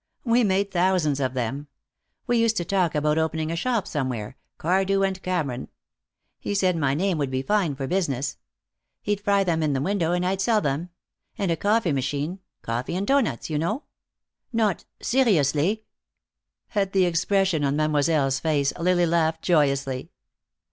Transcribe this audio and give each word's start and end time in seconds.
We 0.23 0.43
made 0.43 0.71
thousands 0.71 1.19
of 1.19 1.35
them. 1.35 1.67
We 2.25 2.39
used 2.39 2.57
to 2.57 2.65
talk 2.65 2.95
about 2.95 3.19
opening 3.19 3.51
a 3.51 3.55
shop 3.55 3.85
somewhere, 3.87 4.35
Cardew 4.57 5.03
and 5.03 5.21
Cameron. 5.21 5.67
He 6.39 6.55
said 6.55 6.75
my 6.75 6.95
name 6.95 7.19
would 7.19 7.29
be 7.29 7.43
fine 7.43 7.75
for 7.75 7.85
business. 7.85 8.37
He'd 9.03 9.21
fry 9.21 9.43
them 9.43 9.61
in 9.61 9.73
the 9.73 9.79
window, 9.81 10.11
and 10.11 10.25
I'd 10.25 10.41
sell 10.41 10.59
them. 10.59 10.89
And 11.37 11.51
a 11.51 11.55
coffee 11.55 11.91
machine 11.91 12.39
coffee 12.63 12.95
and 12.95 13.05
doughnuts, 13.05 13.51
you 13.51 13.59
know." 13.59 13.83
"Not 14.51 14.85
seriously?" 15.03 15.85
At 16.73 16.93
the 16.93 17.05
expression 17.05 17.63
on 17.63 17.75
Mademoiselle's 17.75 18.39
face 18.39 18.73
Lily 18.79 19.05
laughed 19.05 19.43
joyously. 19.43 20.09